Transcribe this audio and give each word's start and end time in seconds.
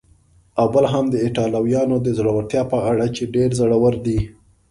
او 0.59 0.65
بل 0.73 0.85
هم 0.93 1.05
د 1.09 1.15
ایټالویانو 1.25 1.95
د 2.05 2.07
زړورتیا 2.17 2.61
په 2.71 2.77
اړه 2.91 3.05
چې 3.15 3.23
ډېر 3.35 3.49
زړور 3.59 3.93
دي. 4.05 4.19